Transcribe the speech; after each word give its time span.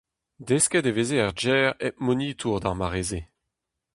Desket 0.47 0.85
e 0.89 0.91
veze 0.97 1.15
er 1.25 1.31
gêr 1.41 1.67
hep 1.83 1.95
monitour 2.05 2.57
d'ar 2.61 2.77
mare-se. 2.79 3.21